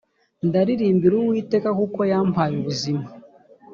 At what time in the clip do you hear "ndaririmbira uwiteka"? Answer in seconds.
0.47-1.69